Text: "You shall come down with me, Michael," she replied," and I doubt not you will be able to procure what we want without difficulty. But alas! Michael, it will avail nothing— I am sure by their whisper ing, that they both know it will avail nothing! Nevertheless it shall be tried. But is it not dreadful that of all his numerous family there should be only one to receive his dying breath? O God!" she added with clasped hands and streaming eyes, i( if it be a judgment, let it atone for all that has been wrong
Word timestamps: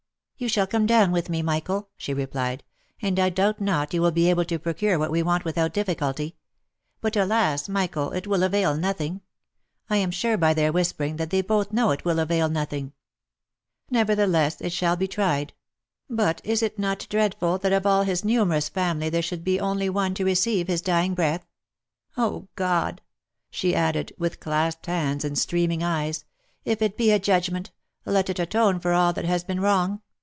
"You 0.41 0.49
shall 0.49 0.65
come 0.65 0.87
down 0.87 1.11
with 1.11 1.29
me, 1.29 1.43
Michael," 1.43 1.89
she 1.97 2.15
replied," 2.15 2.63
and 3.03 3.19
I 3.19 3.29
doubt 3.29 3.61
not 3.61 3.93
you 3.93 4.01
will 4.01 4.09
be 4.09 4.27
able 4.27 4.43
to 4.45 4.57
procure 4.57 4.97
what 4.97 5.11
we 5.11 5.21
want 5.21 5.45
without 5.45 5.71
difficulty. 5.71 6.35
But 6.99 7.15
alas! 7.15 7.69
Michael, 7.69 8.09
it 8.13 8.25
will 8.25 8.41
avail 8.41 8.75
nothing— 8.75 9.21
I 9.87 9.97
am 9.97 10.09
sure 10.09 10.37
by 10.37 10.55
their 10.55 10.71
whisper 10.71 11.03
ing, 11.03 11.17
that 11.17 11.29
they 11.29 11.41
both 11.43 11.71
know 11.71 11.91
it 11.91 12.03
will 12.05 12.17
avail 12.17 12.49
nothing! 12.49 12.93
Nevertheless 13.91 14.61
it 14.61 14.71
shall 14.73 14.95
be 14.95 15.07
tried. 15.07 15.53
But 16.09 16.41
is 16.43 16.63
it 16.63 16.79
not 16.79 17.05
dreadful 17.07 17.59
that 17.59 17.71
of 17.71 17.85
all 17.85 18.01
his 18.01 18.25
numerous 18.25 18.67
family 18.67 19.09
there 19.09 19.21
should 19.21 19.43
be 19.43 19.59
only 19.59 19.91
one 19.91 20.15
to 20.15 20.25
receive 20.25 20.67
his 20.67 20.81
dying 20.81 21.13
breath? 21.13 21.45
O 22.17 22.47
God!" 22.55 22.99
she 23.51 23.75
added 23.75 24.11
with 24.17 24.39
clasped 24.39 24.87
hands 24.87 25.23
and 25.23 25.37
streaming 25.37 25.83
eyes, 25.83 26.25
i( 26.65 26.69
if 26.71 26.81
it 26.81 26.97
be 26.97 27.11
a 27.11 27.19
judgment, 27.19 27.69
let 28.07 28.27
it 28.27 28.39
atone 28.39 28.79
for 28.79 28.93
all 28.93 29.13
that 29.13 29.25
has 29.25 29.43
been 29.43 29.59
wrong 29.61 30.01